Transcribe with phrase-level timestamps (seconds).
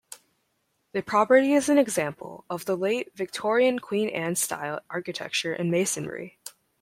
[0.93, 6.39] The property is an example of late Victorian Queen Anne style architecture in masonry.